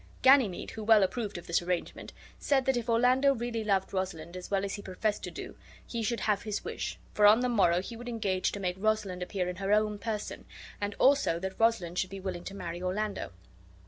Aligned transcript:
Ganymede, 0.23 0.71
who 0.71 0.83
well 0.83 1.03
approved 1.03 1.37
of 1.37 1.45
this 1.45 1.61
arrangement, 1.61 2.11
said 2.39 2.65
that 2.65 2.75
if 2.75 2.89
Orlando 2.89 3.35
really 3.35 3.63
loved 3.63 3.93
Rosalind 3.93 4.35
as 4.35 4.49
well 4.49 4.65
as 4.65 4.73
he 4.73 4.81
professed 4.81 5.23
to 5.25 5.29
do, 5.29 5.55
he 5.85 6.01
should 6.01 6.21
have 6.21 6.41
his 6.41 6.63
wish; 6.65 6.97
for 7.13 7.27
on 7.27 7.41
the 7.41 7.47
morrow 7.49 7.81
he 7.83 7.95
would 7.95 8.09
engage 8.09 8.51
to 8.53 8.59
make 8.59 8.77
Rosalind 8.79 9.21
appear 9.21 9.47
in 9.47 9.57
her 9.57 9.71
own 9.71 9.99
person, 9.99 10.45
and 10.81 10.95
also 10.95 11.37
that 11.37 11.59
Rosalind 11.59 11.99
should 11.99 12.09
be 12.09 12.19
willing 12.19 12.45
to 12.45 12.55
marry 12.55 12.81
Orlando. 12.81 13.31